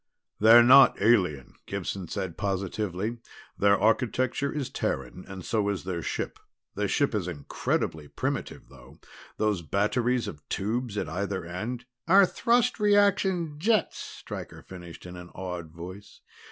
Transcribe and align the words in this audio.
"They're 0.39 0.63
not 0.63 0.99
alien," 0.99 1.53
Gibson 1.67 2.07
said 2.07 2.35
positively. 2.35 3.19
"Their 3.55 3.79
architecture 3.79 4.51
is 4.51 4.71
Terran, 4.71 5.23
and 5.27 5.45
so 5.45 5.69
is 5.69 5.83
their 5.83 6.01
ship. 6.01 6.39
The 6.73 6.87
ship 6.87 7.13
is 7.13 7.27
incredibly 7.27 8.07
primitive, 8.07 8.67
though; 8.69 8.97
those 9.37 9.61
batteries 9.61 10.27
of 10.27 10.41
tubes 10.49 10.97
at 10.97 11.07
either 11.07 11.45
end" 11.45 11.85
"Are 12.07 12.25
thrust 12.25 12.79
reaction 12.79 13.59
jets," 13.59 13.99
Stryker 13.99 14.63
finished 14.63 15.05
in 15.05 15.15
an 15.15 15.29
awed 15.35 15.69
voice. 15.69 16.21